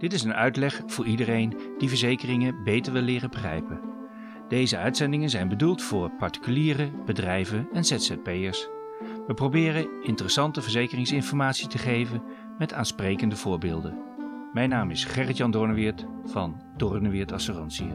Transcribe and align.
Dit 0.00 0.12
is 0.12 0.22
een 0.22 0.34
uitleg 0.34 0.82
voor 0.86 1.06
iedereen 1.06 1.56
die 1.78 1.88
verzekeringen 1.88 2.64
beter 2.64 2.92
wil 2.92 3.02
leren 3.02 3.30
begrijpen. 3.30 3.80
Deze 4.48 4.76
uitzendingen 4.78 5.30
zijn 5.30 5.48
bedoeld 5.48 5.82
voor 5.82 6.10
particulieren, 6.10 7.04
bedrijven 7.04 7.68
en 7.72 7.84
ZZP'ers. 7.84 8.68
We 9.26 9.34
proberen 9.34 10.02
interessante 10.02 10.62
verzekeringsinformatie 10.62 11.68
te 11.68 11.78
geven 11.78 12.22
met 12.58 12.72
aansprekende 12.72 13.36
voorbeelden. 13.36 13.98
Mijn 14.52 14.68
naam 14.68 14.90
is 14.90 15.04
Gerrit-Jan 15.04 15.50
Doorneweert 15.50 16.06
van 16.24 16.62
Doorneweert 16.76 17.32
Assurantie. 17.32 17.92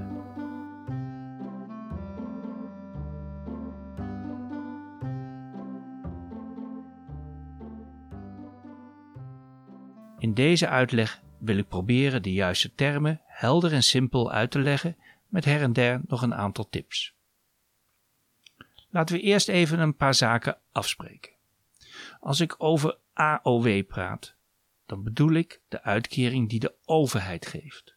In 10.17 10.33
deze 10.33 10.67
uitleg 10.67 11.23
wil 11.45 11.57
ik 11.57 11.67
proberen 11.67 12.21
de 12.21 12.33
juiste 12.33 12.73
termen 12.73 13.21
helder 13.25 13.73
en 13.73 13.83
simpel 13.83 14.31
uit 14.31 14.51
te 14.51 14.59
leggen 14.59 14.97
met 15.27 15.45
her 15.45 15.61
en 15.61 15.73
der 15.73 16.01
nog 16.07 16.21
een 16.21 16.35
aantal 16.35 16.69
tips. 16.69 17.13
Laten 18.89 19.15
we 19.15 19.21
eerst 19.21 19.47
even 19.47 19.79
een 19.79 19.95
paar 19.95 20.13
zaken 20.13 20.57
afspreken. 20.71 21.31
Als 22.19 22.39
ik 22.39 22.55
over 22.57 22.97
AOW 23.13 23.85
praat, 23.87 24.35
dan 24.85 25.03
bedoel 25.03 25.31
ik 25.31 25.61
de 25.67 25.83
uitkering 25.83 26.49
die 26.49 26.59
de 26.59 26.73
overheid 26.85 27.45
geeft. 27.45 27.95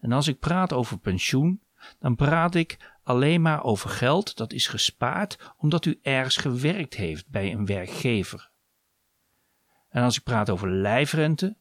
En 0.00 0.12
als 0.12 0.28
ik 0.28 0.38
praat 0.38 0.72
over 0.72 0.98
pensioen, 0.98 1.62
dan 1.98 2.16
praat 2.16 2.54
ik 2.54 2.92
alleen 3.02 3.42
maar 3.42 3.64
over 3.64 3.90
geld 3.90 4.36
dat 4.36 4.52
is 4.52 4.66
gespaard 4.66 5.52
omdat 5.56 5.84
u 5.84 5.98
ergens 6.02 6.36
gewerkt 6.36 6.94
heeft 6.94 7.28
bij 7.28 7.52
een 7.52 7.66
werkgever. 7.66 8.50
En 9.88 10.02
als 10.02 10.16
ik 10.16 10.22
praat 10.22 10.50
over 10.50 10.70
lijfrente, 10.70 11.56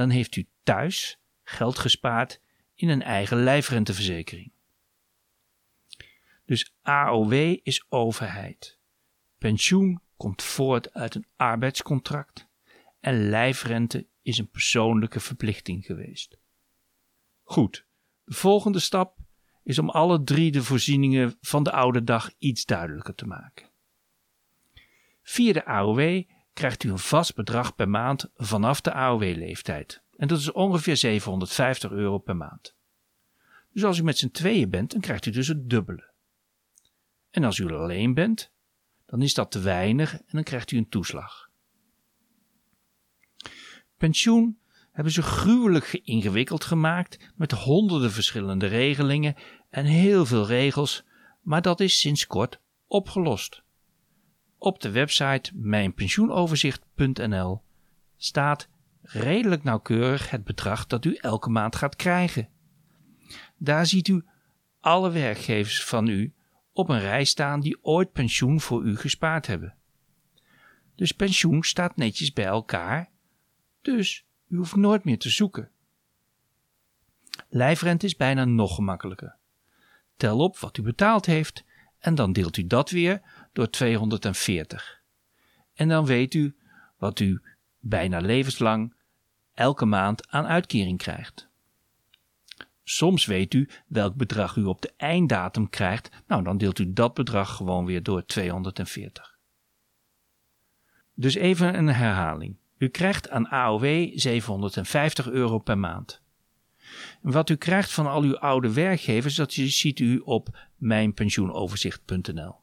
dan 0.00 0.10
heeft 0.10 0.36
u 0.36 0.48
thuis 0.62 1.20
geld 1.42 1.78
gespaard 1.78 2.40
in 2.74 2.88
een 2.88 3.02
eigen 3.02 3.42
lijfrenteverzekering. 3.42 4.52
Dus 6.44 6.74
AOW 6.82 7.32
is 7.62 7.84
overheid. 7.88 8.78
Pensioen 9.38 10.00
komt 10.16 10.42
voort 10.42 10.92
uit 10.92 11.14
een 11.14 11.26
arbeidscontract 11.36 12.48
en 13.00 13.28
lijfrente 13.28 14.06
is 14.22 14.38
een 14.38 14.50
persoonlijke 14.50 15.20
verplichting 15.20 15.84
geweest. 15.84 16.38
Goed, 17.42 17.86
de 18.24 18.34
volgende 18.34 18.78
stap 18.78 19.18
is 19.62 19.78
om 19.78 19.90
alle 19.90 20.22
drie 20.22 20.50
de 20.50 20.62
voorzieningen 20.62 21.36
van 21.40 21.62
de 21.62 21.72
oude 21.72 22.04
dag 22.04 22.30
iets 22.38 22.64
duidelijker 22.64 23.14
te 23.14 23.26
maken. 23.26 23.70
Via 25.22 25.52
de 25.52 25.64
AOW 25.64 26.22
krijgt 26.60 26.82
u 26.82 26.90
een 26.90 26.98
vast 26.98 27.34
bedrag 27.34 27.74
per 27.74 27.88
maand 27.88 28.30
vanaf 28.34 28.80
de 28.80 28.92
AOW-leeftijd. 28.92 30.02
En 30.16 30.28
dat 30.28 30.38
is 30.38 30.52
ongeveer 30.52 30.96
750 30.96 31.90
euro 31.90 32.18
per 32.18 32.36
maand. 32.36 32.74
Dus 33.72 33.84
als 33.84 33.98
u 33.98 34.02
met 34.02 34.18
z'n 34.18 34.30
tweeën 34.30 34.70
bent, 34.70 34.90
dan 34.90 35.00
krijgt 35.00 35.26
u 35.26 35.30
dus 35.30 35.48
het 35.48 35.70
dubbele. 35.70 36.12
En 37.30 37.44
als 37.44 37.58
u 37.58 37.72
alleen 37.72 38.14
bent, 38.14 38.52
dan 39.06 39.22
is 39.22 39.34
dat 39.34 39.50
te 39.50 39.60
weinig 39.60 40.14
en 40.14 40.24
dan 40.30 40.42
krijgt 40.42 40.70
u 40.70 40.76
een 40.76 40.88
toeslag. 40.88 41.50
Pensioen 43.96 44.58
hebben 44.92 45.12
ze 45.12 45.22
gruwelijk 45.22 46.00
ingewikkeld 46.04 46.64
gemaakt 46.64 47.32
met 47.36 47.52
honderden 47.52 48.12
verschillende 48.12 48.66
regelingen 48.66 49.34
en 49.70 49.84
heel 49.84 50.26
veel 50.26 50.46
regels, 50.46 51.04
maar 51.40 51.62
dat 51.62 51.80
is 51.80 51.98
sinds 51.98 52.26
kort 52.26 52.60
opgelost. 52.86 53.62
Op 54.62 54.80
de 54.80 54.90
website 54.90 55.50
mijnpensioenoverzicht.nl 55.54 57.62
staat 58.16 58.68
redelijk 59.02 59.62
nauwkeurig 59.62 60.30
het 60.30 60.44
bedrag 60.44 60.86
dat 60.86 61.04
u 61.04 61.14
elke 61.14 61.50
maand 61.50 61.76
gaat 61.76 61.96
krijgen. 61.96 62.48
Daar 63.56 63.86
ziet 63.86 64.08
u 64.08 64.24
alle 64.80 65.10
werkgevers 65.10 65.84
van 65.84 66.06
u 66.06 66.34
op 66.72 66.88
een 66.88 67.00
rij 67.00 67.24
staan 67.24 67.60
die 67.60 67.84
ooit 67.84 68.12
pensioen 68.12 68.60
voor 68.60 68.84
u 68.84 68.96
gespaard 68.96 69.46
hebben. 69.46 69.76
Dus 70.94 71.12
pensioen 71.12 71.62
staat 71.62 71.96
netjes 71.96 72.32
bij 72.32 72.44
elkaar, 72.44 73.10
dus 73.82 74.26
u 74.48 74.56
hoeft 74.56 74.76
nooit 74.76 75.04
meer 75.04 75.18
te 75.18 75.30
zoeken. 75.30 75.70
Lijfrente 77.48 78.06
is 78.06 78.16
bijna 78.16 78.44
nog 78.44 78.74
gemakkelijker. 78.74 79.36
Tel 80.16 80.38
op 80.38 80.58
wat 80.58 80.76
u 80.76 80.82
betaald 80.82 81.26
heeft 81.26 81.64
en 82.00 82.14
dan 82.14 82.32
deelt 82.32 82.56
u 82.56 82.66
dat 82.66 82.90
weer 82.90 83.20
door 83.52 83.70
240. 83.70 85.02
En 85.74 85.88
dan 85.88 86.04
weet 86.06 86.34
u 86.34 86.56
wat 86.98 87.20
u 87.20 87.42
bijna 87.78 88.18
levenslang 88.18 88.94
elke 89.54 89.84
maand 89.84 90.28
aan 90.28 90.46
uitkering 90.46 90.98
krijgt. 90.98 91.48
Soms 92.84 93.26
weet 93.26 93.54
u 93.54 93.68
welk 93.86 94.14
bedrag 94.14 94.56
u 94.56 94.64
op 94.64 94.82
de 94.82 94.92
einddatum 94.96 95.68
krijgt, 95.68 96.10
nou 96.26 96.42
dan 96.42 96.58
deelt 96.58 96.78
u 96.78 96.92
dat 96.92 97.14
bedrag 97.14 97.56
gewoon 97.56 97.84
weer 97.84 98.02
door 98.02 98.26
240. 98.26 99.38
Dus 101.14 101.34
even 101.34 101.78
een 101.78 101.88
herhaling. 101.88 102.56
U 102.78 102.88
krijgt 102.88 103.30
aan 103.30 103.48
AOW 103.48 104.10
750 104.14 105.28
euro 105.28 105.58
per 105.58 105.78
maand. 105.78 106.22
Wat 107.20 107.50
u 107.50 107.56
krijgt 107.56 107.92
van 107.92 108.06
al 108.06 108.22
uw 108.22 108.38
oude 108.38 108.72
werkgevers, 108.72 109.34
dat 109.34 109.52
ziet 109.52 109.98
u 109.98 110.18
op 110.18 110.68
mijnpensioenoverzicht.nl. 110.76 112.56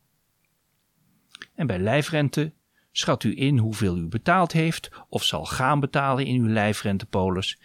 En 1.56 1.68
bij 1.68 1.80
lijfrente 1.80 2.54
schat 2.92 3.24
u 3.24 3.40
in 3.40 3.58
hoeveel 3.58 3.98
u 3.98 4.08
betaald 4.08 4.52
heeft 4.52 4.90
of 5.10 5.24
zal 5.24 5.46
gaan 5.46 5.80
betalen 5.80 6.26
in 6.26 6.42
uw 6.42 6.48
lijfrentepolis 6.48 7.60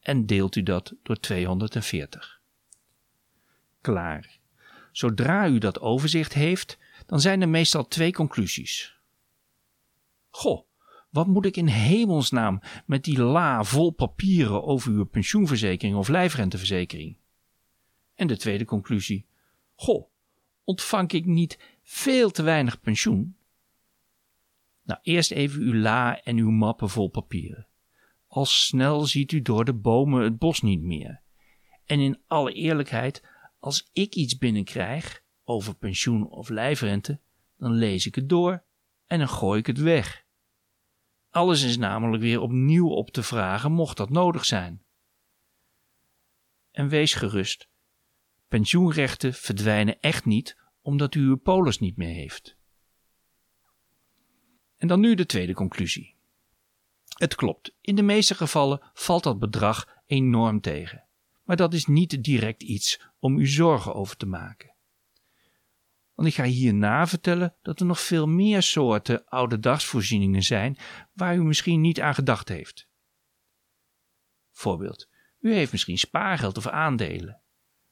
en 0.00 0.26
deelt 0.26 0.56
u 0.56 0.62
dat 0.62 0.94
door 1.02 1.16
240. 1.16 2.40
Klaar. 3.80 4.38
Zodra 4.92 5.48
u 5.48 5.58
dat 5.58 5.80
overzicht 5.80 6.32
heeft, 6.32 6.78
dan 7.06 7.20
zijn 7.20 7.40
er 7.40 7.48
meestal 7.48 7.88
twee 7.88 8.12
conclusies. 8.12 8.96
Goh, 10.30 10.67
wat 11.08 11.26
moet 11.26 11.46
ik 11.46 11.56
in 11.56 11.66
hemelsnaam 11.66 12.60
met 12.86 13.04
die 13.04 13.22
la 13.22 13.64
vol 13.64 13.90
papieren 13.90 14.62
over 14.62 14.92
uw 14.92 15.04
pensioenverzekering 15.04 15.96
of 15.96 16.08
lijfrenteverzekering? 16.08 17.16
En 18.14 18.26
de 18.26 18.36
tweede 18.36 18.64
conclusie: 18.64 19.26
Goh, 19.74 20.10
ontvang 20.64 21.12
ik 21.12 21.26
niet 21.26 21.58
veel 21.82 22.30
te 22.30 22.42
weinig 22.42 22.80
pensioen? 22.80 23.36
Nou, 24.82 25.00
eerst 25.02 25.30
even 25.30 25.62
uw 25.62 25.74
la 25.74 26.22
en 26.22 26.36
uw 26.36 26.50
mappen 26.50 26.88
vol 26.88 27.08
papieren. 27.08 27.66
Al 28.26 28.44
snel 28.44 29.06
ziet 29.06 29.32
u 29.32 29.42
door 29.42 29.64
de 29.64 29.74
bomen 29.74 30.22
het 30.22 30.38
bos 30.38 30.60
niet 30.60 30.80
meer. 30.80 31.20
En 31.84 32.00
in 32.00 32.20
alle 32.26 32.52
eerlijkheid, 32.52 33.22
als 33.58 33.88
ik 33.92 34.14
iets 34.14 34.38
binnenkrijg 34.38 35.22
over 35.44 35.74
pensioen 35.74 36.28
of 36.28 36.48
lijfrente, 36.48 37.20
dan 37.56 37.72
lees 37.72 38.06
ik 38.06 38.14
het 38.14 38.28
door 38.28 38.64
en 39.06 39.18
dan 39.18 39.28
gooi 39.28 39.58
ik 39.58 39.66
het 39.66 39.78
weg. 39.78 40.26
Alles 41.30 41.62
is 41.62 41.76
namelijk 41.76 42.22
weer 42.22 42.40
opnieuw 42.40 42.88
op 42.88 43.10
te 43.10 43.22
vragen, 43.22 43.72
mocht 43.72 43.96
dat 43.96 44.10
nodig 44.10 44.44
zijn. 44.44 44.82
En 46.70 46.88
wees 46.88 47.14
gerust, 47.14 47.68
pensioenrechten 48.48 49.34
verdwijnen 49.34 50.00
echt 50.00 50.24
niet 50.24 50.56
omdat 50.82 51.14
u 51.14 51.20
uw 51.20 51.36
polis 51.36 51.78
niet 51.78 51.96
meer 51.96 52.14
heeft. 52.14 52.56
En 54.76 54.88
dan 54.88 55.00
nu 55.00 55.14
de 55.14 55.26
tweede 55.26 55.54
conclusie. 55.54 56.16
Het 57.08 57.34
klopt, 57.34 57.74
in 57.80 57.96
de 57.96 58.02
meeste 58.02 58.34
gevallen 58.34 58.80
valt 58.92 59.22
dat 59.22 59.38
bedrag 59.38 60.02
enorm 60.06 60.60
tegen. 60.60 61.06
Maar 61.42 61.56
dat 61.56 61.74
is 61.74 61.86
niet 61.86 62.24
direct 62.24 62.62
iets 62.62 63.00
om 63.18 63.38
u 63.38 63.46
zorgen 63.46 63.94
over 63.94 64.16
te 64.16 64.26
maken. 64.26 64.74
Want 66.18 66.30
ik 66.30 66.36
ga 66.36 66.44
hierna 66.44 67.06
vertellen 67.06 67.54
dat 67.62 67.80
er 67.80 67.86
nog 67.86 68.00
veel 68.00 68.26
meer 68.26 68.62
soorten 68.62 69.24
oude 69.24 69.58
dagsvoorzieningen 69.58 70.42
zijn 70.42 70.78
waar 71.12 71.36
u 71.36 71.42
misschien 71.42 71.80
niet 71.80 72.00
aan 72.00 72.14
gedacht 72.14 72.48
heeft. 72.48 72.88
Voorbeeld, 74.50 75.08
u 75.40 75.54
heeft 75.54 75.72
misschien 75.72 75.98
spaargeld 75.98 76.56
of 76.56 76.66
aandelen. 76.66 77.40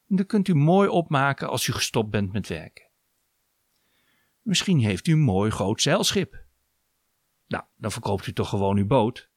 Dat 0.07 0.25
kunt 0.25 0.47
u 0.47 0.55
mooi 0.55 0.89
opmaken 0.89 1.49
als 1.49 1.67
u 1.67 1.73
gestopt 1.73 2.09
bent 2.09 2.31
met 2.31 2.47
werken. 2.47 2.89
Misschien 4.41 4.79
heeft 4.79 5.07
u 5.07 5.11
een 5.11 5.19
mooi 5.19 5.51
groot 5.51 5.81
zeilschip. 5.81 6.45
Nou, 7.47 7.63
dan 7.75 7.91
verkoopt 7.91 8.27
u 8.27 8.33
toch 8.33 8.49
gewoon 8.49 8.77
uw 8.77 8.87
boot. 8.87 9.29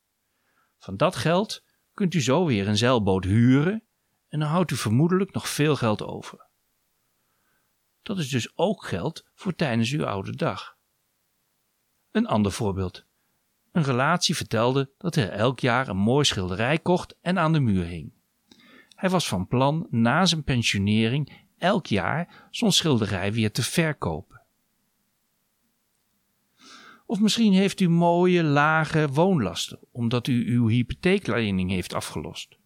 Van 0.78 0.96
dat 0.96 1.16
geld 1.16 1.64
kunt 1.94 2.14
u 2.14 2.22
zo 2.22 2.46
weer 2.46 2.68
een 2.68 2.76
zeilboot 2.76 3.24
huren 3.24 3.84
en 4.28 4.38
dan 4.38 4.48
houdt 4.48 4.70
u 4.70 4.76
vermoedelijk 4.76 5.32
nog 5.32 5.48
veel 5.48 5.76
geld 5.76 6.02
over. 6.02 6.48
Dat 8.02 8.18
is 8.18 8.28
dus 8.28 8.52
ook 8.54 8.84
geld 8.84 9.24
voor 9.34 9.54
tijdens 9.54 9.92
uw 9.92 10.06
oude 10.06 10.36
dag. 10.36 10.76
Een 12.10 12.26
ander 12.26 12.52
voorbeeld. 12.52 13.04
Een 13.72 13.82
relatie 13.82 14.36
vertelde 14.36 14.90
dat 14.98 15.14
hij 15.14 15.30
elk 15.30 15.60
jaar 15.60 15.88
een 15.88 15.96
mooi 15.96 16.24
schilderij 16.24 16.78
kocht 16.78 17.16
en 17.20 17.38
aan 17.38 17.52
de 17.52 17.60
muur 17.60 17.84
hing. 17.84 18.12
Hij 18.94 19.10
was 19.10 19.28
van 19.28 19.46
plan 19.46 19.86
na 19.90 20.26
zijn 20.26 20.44
pensionering 20.44 21.46
elk 21.58 21.86
jaar 21.86 22.48
zo'n 22.50 22.72
schilderij 22.72 23.32
weer 23.32 23.52
te 23.52 23.62
verkopen. 23.62 24.42
Of 27.06 27.20
misschien 27.20 27.52
heeft 27.52 27.80
u 27.80 27.88
mooie, 27.88 28.42
lage 28.42 29.08
woonlasten, 29.08 29.78
omdat 29.92 30.26
u 30.26 30.52
uw 30.52 30.66
hypotheeklening 30.66 31.70
heeft 31.70 31.94
afgelost. 31.94 32.59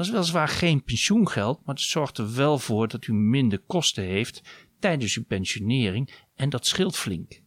Dat 0.00 0.08
is 0.08 0.14
weliswaar 0.14 0.48
geen 0.48 0.84
pensioengeld, 0.84 1.64
maar 1.64 1.74
het 1.74 1.84
zorgt 1.84 2.18
er 2.18 2.34
wel 2.34 2.58
voor 2.58 2.88
dat 2.88 3.06
u 3.06 3.12
minder 3.12 3.58
kosten 3.58 4.04
heeft 4.04 4.68
tijdens 4.78 5.16
uw 5.16 5.24
pensionering 5.24 6.24
en 6.34 6.50
dat 6.50 6.66
scheelt 6.66 6.96
flink. 6.96 7.42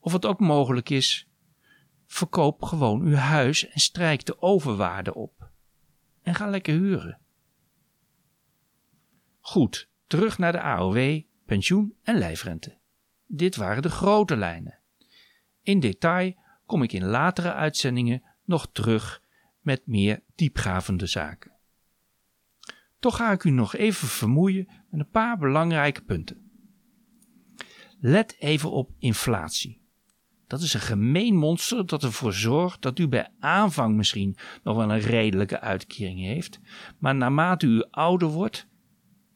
Of 0.00 0.12
het 0.12 0.26
ook 0.26 0.40
mogelijk 0.40 0.90
is, 0.90 1.28
verkoop 2.06 2.62
gewoon 2.62 3.02
uw 3.02 3.14
huis 3.14 3.68
en 3.68 3.80
strijk 3.80 4.24
de 4.24 4.42
overwaarde 4.42 5.14
op. 5.14 5.50
En 6.22 6.34
ga 6.34 6.46
lekker 6.46 6.74
huren. 6.74 7.20
Goed, 9.40 9.88
terug 10.06 10.38
naar 10.38 10.52
de 10.52 10.60
AOW, 10.60 11.22
pensioen 11.46 11.94
en 12.02 12.18
lijfrente. 12.18 12.78
Dit 13.26 13.56
waren 13.56 13.82
de 13.82 13.90
grote 13.90 14.36
lijnen. 14.36 14.78
In 15.62 15.80
detail 15.80 16.34
kom 16.66 16.82
ik 16.82 16.92
in 16.92 17.04
latere 17.04 17.52
uitzendingen 17.52 18.22
nog 18.44 18.68
terug 18.72 19.22
met 19.60 19.86
meer 19.86 20.22
diepgravende 20.34 21.06
zaken. 21.06 21.52
Toch 23.04 23.16
ga 23.16 23.32
ik 23.32 23.44
u 23.44 23.50
nog 23.50 23.74
even 23.74 24.08
vermoeien 24.08 24.68
met 24.90 25.00
een 25.00 25.10
paar 25.10 25.38
belangrijke 25.38 26.02
punten. 26.02 26.50
Let 28.00 28.36
even 28.38 28.70
op 28.70 28.90
inflatie. 28.98 29.82
Dat 30.46 30.60
is 30.60 30.74
een 30.74 30.80
gemeen 30.80 31.36
monster 31.36 31.86
dat 31.86 32.02
ervoor 32.02 32.32
zorgt 32.32 32.82
dat 32.82 32.98
u 32.98 33.08
bij 33.08 33.28
aanvang 33.38 33.96
misschien 33.96 34.36
nog 34.62 34.76
wel 34.76 34.90
een 34.90 35.00
redelijke 35.00 35.60
uitkering 35.60 36.20
heeft, 36.20 36.60
maar 36.98 37.14
naarmate 37.14 37.66
u 37.66 37.84
ouder 37.90 38.28
wordt 38.28 38.68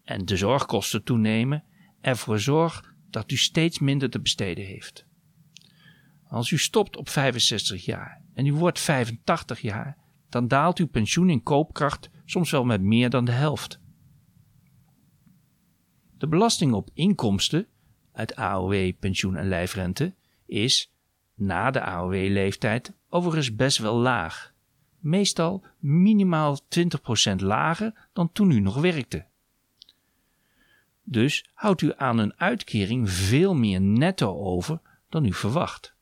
en 0.04 0.24
de 0.24 0.36
zorgkosten 0.36 1.04
toenemen, 1.04 1.64
ervoor 2.00 2.38
zorgt 2.38 2.88
dat 3.10 3.30
u 3.30 3.36
steeds 3.36 3.78
minder 3.78 4.10
te 4.10 4.20
besteden 4.20 4.64
heeft. 4.64 5.06
Als 6.28 6.50
u 6.50 6.58
stopt 6.58 6.96
op 6.96 7.08
65 7.08 7.84
jaar 7.84 8.22
en 8.34 8.46
u 8.46 8.52
wordt 8.52 8.80
85 8.80 9.60
jaar, 9.60 9.97
dan 10.28 10.48
daalt 10.48 10.78
uw 10.78 10.88
pensioen 10.88 11.30
in 11.30 11.42
koopkracht 11.42 12.10
soms 12.24 12.50
wel 12.50 12.64
met 12.64 12.80
meer 12.80 13.10
dan 13.10 13.24
de 13.24 13.32
helft. 13.32 13.80
De 16.18 16.28
belasting 16.28 16.72
op 16.72 16.90
inkomsten 16.94 17.66
uit 18.12 18.36
AOW, 18.36 18.92
pensioen 18.98 19.36
en 19.36 19.48
lijfrente 19.48 20.14
is 20.46 20.92
na 21.34 21.70
de 21.70 21.80
AOW-leeftijd 21.80 22.92
overigens 23.08 23.54
best 23.54 23.78
wel 23.78 23.96
laag. 23.96 24.52
Meestal 24.98 25.64
minimaal 25.78 26.58
20% 27.32 27.34
lager 27.36 28.08
dan 28.12 28.32
toen 28.32 28.50
u 28.50 28.60
nog 28.60 28.80
werkte. 28.80 29.26
Dus 31.02 31.50
houdt 31.54 31.80
u 31.80 31.92
aan 31.96 32.18
een 32.18 32.34
uitkering 32.40 33.10
veel 33.10 33.54
meer 33.54 33.80
netto 33.80 34.38
over 34.38 34.80
dan 35.08 35.24
u 35.24 35.32
verwacht. 35.32 35.96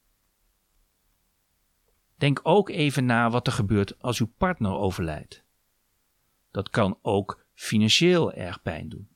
Denk 2.16 2.40
ook 2.42 2.68
even 2.68 3.04
na 3.04 3.30
wat 3.30 3.46
er 3.46 3.52
gebeurt 3.52 4.02
als 4.02 4.20
uw 4.20 4.32
partner 4.38 4.72
overlijdt. 4.72 5.44
Dat 6.50 6.70
kan 6.70 6.98
ook 7.02 7.46
financieel 7.54 8.32
erg 8.32 8.62
pijn 8.62 8.88
doen. 8.88 9.08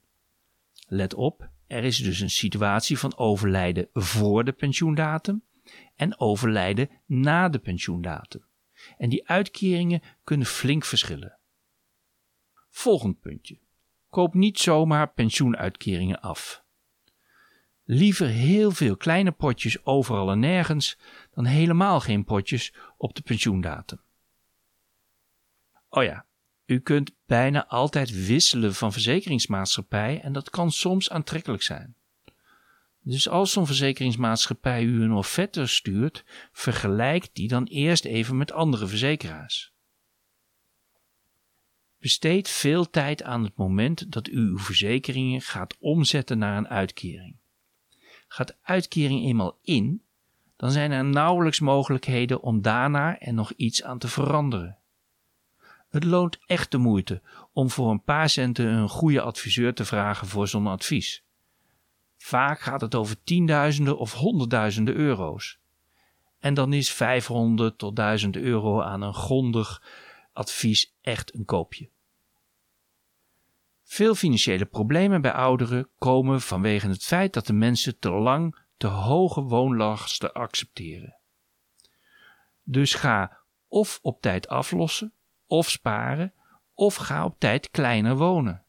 Let 0.87 1.15
op, 1.15 1.51
er 1.67 1.85
is 1.85 1.97
dus 1.97 2.21
een 2.21 2.31
situatie 2.31 2.99
van 2.99 3.17
overlijden 3.17 3.89
voor 3.93 4.45
de 4.45 4.53
pensioendatum 4.53 5.43
en 5.97 6.21
overlijden 6.21 6.91
na 7.07 7.49
de 7.49 7.59
pensioendatum. 7.59 8.45
En 8.99 9.09
die 9.09 9.29
uitkeringen 9.29 10.03
kunnen 10.25 10.47
flink 10.47 10.85
verschillen. 10.85 11.39
Volgend 12.69 13.21
puntje. 13.21 13.59
Koop 14.09 14.35
niet 14.35 14.59
zomaar 14.59 15.13
pensioenuitkeringen 15.13 16.21
af. 16.21 16.65
Liever 17.93 18.27
heel 18.27 18.71
veel 18.71 18.97
kleine 18.97 19.33
potjes 19.33 19.85
overal 19.85 20.31
en 20.31 20.39
nergens 20.39 20.99
dan 21.35 21.45
helemaal 21.45 22.01
geen 22.01 22.25
potjes 22.25 22.75
op 22.97 23.15
de 23.15 23.23
pensioendatum. 23.23 24.01
Oh 25.89 26.03
ja, 26.03 26.27
u 26.67 26.81
kunt 26.81 27.13
bijna 27.27 27.67
altijd 27.67 28.27
wisselen 28.27 28.75
van 28.75 28.93
verzekeringsmaatschappij 28.93 30.21
en 30.21 30.33
dat 30.33 30.51
kan 30.51 30.73
soms 30.73 31.11
aantrekkelijk 31.11 31.63
zijn. 31.63 31.95
Dus 33.01 33.29
als 33.29 33.53
zo'n 33.53 33.67
verzekeringsmaatschappij 33.67 34.83
u 34.83 35.03
een 35.03 35.13
offerte 35.13 35.67
stuurt, 35.67 36.25
vergelijk 36.53 37.29
die 37.33 37.49
dan 37.49 37.65
eerst 37.65 38.05
even 38.05 38.37
met 38.37 38.53
andere 38.53 38.87
verzekeraars. 38.87 39.73
Besteed 41.99 42.49
veel 42.49 42.91
tijd 42.91 43.23
aan 43.23 43.45
het 43.45 43.57
moment 43.57 44.13
dat 44.13 44.29
u 44.29 44.37
uw 44.37 44.59
verzekeringen 44.59 45.41
gaat 45.41 45.77
omzetten 45.79 46.39
naar 46.39 46.57
een 46.57 46.69
uitkering. 46.69 47.40
Gaat 48.33 48.57
uitkering 48.63 49.25
eenmaal 49.25 49.59
in, 49.63 50.03
dan 50.57 50.71
zijn 50.71 50.91
er 50.91 51.05
nauwelijks 51.05 51.61
mogelijkheden 51.61 52.43
om 52.43 52.63
daarna 52.63 53.19
er 53.19 53.35
nog 53.35 53.53
iets 53.53 53.83
aan 53.83 53.99
te 53.99 54.09
veranderen. 54.09 54.79
Het 55.89 56.05
loont 56.05 56.39
echt 56.47 56.71
de 56.71 56.79
moeite 56.79 57.23
om 57.53 57.71
voor 57.71 57.91
een 57.91 58.03
paar 58.03 58.29
centen 58.29 58.67
een 58.67 58.89
goede 58.89 59.21
adviseur 59.21 59.75
te 59.75 59.85
vragen 59.85 60.27
voor 60.27 60.49
zo'n 60.49 60.67
advies. 60.67 61.25
Vaak 62.17 62.61
gaat 62.61 62.81
het 62.81 62.95
over 62.95 63.23
tienduizenden 63.23 63.99
of 63.99 64.13
honderdduizenden 64.13 64.95
euro's. 64.95 65.59
En 66.39 66.55
dan 66.55 66.73
is 66.73 66.93
500 66.93 67.79
tot 67.79 67.97
1000 67.97 68.37
euro 68.37 68.81
aan 68.81 69.03
een 69.03 69.15
grondig 69.15 69.83
advies 70.33 70.95
echt 71.01 71.35
een 71.35 71.45
koopje. 71.45 71.89
Veel 73.91 74.15
financiële 74.15 74.65
problemen 74.65 75.21
bij 75.21 75.33
ouderen 75.33 75.89
komen 75.99 76.41
vanwege 76.41 76.89
het 76.89 77.05
feit 77.05 77.33
dat 77.33 77.47
de 77.47 77.53
mensen 77.53 77.99
te 77.99 78.11
lang 78.11 78.59
te 78.77 78.87
hoge 78.87 79.41
woonlasten 79.41 80.33
accepteren. 80.33 81.17
Dus 82.63 82.95
ga 82.95 83.39
of 83.69 83.99
op 84.03 84.21
tijd 84.21 84.49
aflossen, 84.49 85.13
of 85.47 85.71
sparen, 85.71 86.35
of 86.75 86.95
ga 86.95 87.25
op 87.25 87.39
tijd 87.39 87.71
kleiner 87.71 88.17
wonen. 88.17 88.65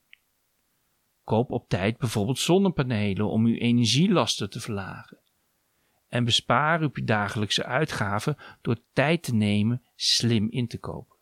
Koop 1.24 1.52
op 1.52 1.70
tijd 1.70 1.98
bijvoorbeeld 1.98 2.40
zonnepanelen 2.40 3.30
om 3.30 3.46
uw 3.46 3.56
energielasten 3.56 4.50
te 4.50 4.60
verlagen. 4.60 5.20
En 6.08 6.24
bespaar 6.24 6.84
op 6.84 6.96
je 6.96 7.04
dagelijkse 7.04 7.66
uitgaven 7.66 8.38
door 8.62 8.78
tijd 8.94 9.24
te 9.24 9.36
nemen 9.36 9.84
slim 9.96 10.50
in 10.50 10.68
te 10.68 10.78
kopen. 10.78 11.18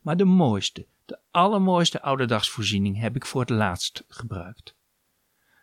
Maar 0.00 0.16
de 0.16 0.24
mooiste, 0.24 0.86
de 1.08 1.18
allermooiste 1.30 2.02
ouderdagsvoorziening 2.02 3.00
heb 3.00 3.16
ik 3.16 3.26
voor 3.26 3.40
het 3.40 3.50
laatst 3.50 4.04
gebruikt. 4.08 4.76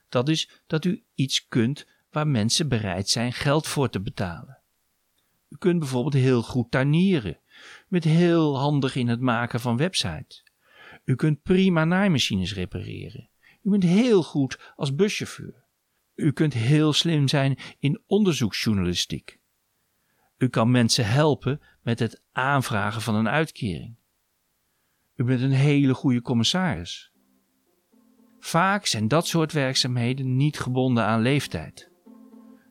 Dat 0.09 0.29
is 0.29 0.49
dat 0.67 0.85
u 0.85 1.03
iets 1.15 1.47
kunt 1.47 1.87
waar 2.09 2.27
mensen 2.27 2.67
bereid 2.67 3.09
zijn 3.09 3.33
geld 3.33 3.67
voor 3.67 3.89
te 3.89 4.01
betalen. 4.01 4.61
U 5.49 5.55
kunt 5.57 5.79
bijvoorbeeld 5.79 6.13
heel 6.13 6.41
goed 6.41 6.71
tuinieren. 6.71 7.39
Bent 7.87 8.03
heel 8.03 8.57
handig 8.57 8.95
in 8.95 9.07
het 9.07 9.19
maken 9.19 9.59
van 9.59 9.77
websites. 9.77 10.43
U 11.03 11.15
kunt 11.15 11.41
prima 11.41 11.85
naaimachines 11.85 12.53
repareren. 12.53 13.29
U 13.61 13.69
bent 13.69 13.83
heel 13.83 14.23
goed 14.23 14.73
als 14.75 14.95
buschauffeur. 14.95 15.63
U 16.15 16.31
kunt 16.31 16.53
heel 16.53 16.93
slim 16.93 17.27
zijn 17.27 17.57
in 17.79 18.01
onderzoeksjournalistiek. 18.07 19.39
U 20.37 20.47
kan 20.47 20.71
mensen 20.71 21.05
helpen 21.05 21.61
met 21.81 21.99
het 21.99 22.21
aanvragen 22.31 23.01
van 23.01 23.15
een 23.15 23.29
uitkering. 23.29 23.95
U 25.15 25.23
bent 25.23 25.41
een 25.41 25.51
hele 25.51 25.93
goede 25.93 26.21
commissaris. 26.21 27.11
Vaak 28.39 28.85
zijn 28.85 29.07
dat 29.07 29.27
soort 29.27 29.51
werkzaamheden 29.51 30.35
niet 30.35 30.59
gebonden 30.59 31.03
aan 31.03 31.21
leeftijd. 31.21 31.91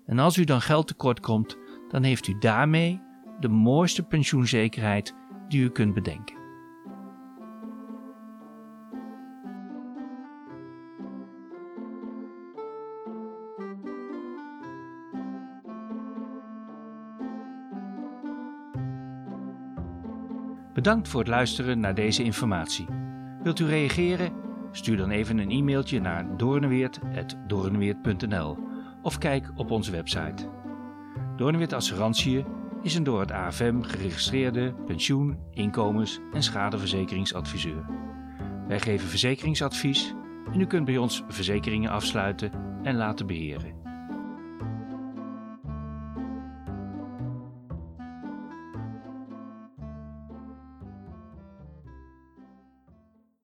En 0.06 0.18
als 0.18 0.36
u 0.36 0.44
dan 0.44 0.60
geld 0.60 0.86
tekort 0.86 1.20
komt, 1.20 1.56
dan 1.88 2.02
heeft 2.02 2.26
u 2.26 2.38
daarmee 2.38 3.00
de 3.40 3.48
mooiste 3.48 4.02
pensioenzekerheid 4.02 5.14
die 5.48 5.62
u 5.62 5.70
kunt 5.70 5.94
bedenken. 5.94 6.43
Bedankt 20.74 21.08
voor 21.08 21.20
het 21.20 21.28
luisteren 21.28 21.80
naar 21.80 21.94
deze 21.94 22.22
informatie. 22.22 22.86
Wilt 23.42 23.58
u 23.58 23.66
reageren? 23.66 24.32
Stuur 24.72 24.96
dan 24.96 25.10
even 25.10 25.38
een 25.38 25.50
e-mailtje 25.50 26.00
naar 26.00 26.36
doornweert.doornweert.nl 26.36 28.58
of 29.02 29.18
kijk 29.18 29.50
op 29.56 29.70
onze 29.70 29.90
website. 29.90 30.48
Doornweert 31.36 31.72
Assurantie 31.72 32.44
is 32.82 32.94
een 32.94 33.04
door 33.04 33.20
het 33.20 33.32
AFM 33.32 33.80
geregistreerde 33.80 34.74
pensioen-, 34.86 35.38
inkomens- 35.50 36.20
en 36.32 36.42
schadeverzekeringsadviseur. 36.42 37.86
Wij 38.68 38.80
geven 38.80 39.08
verzekeringsadvies 39.08 40.14
en 40.52 40.60
u 40.60 40.66
kunt 40.66 40.84
bij 40.84 40.96
ons 40.96 41.24
verzekeringen 41.28 41.90
afsluiten 41.90 42.52
en 42.82 42.96
laten 42.96 43.26
beheren. 43.26 43.83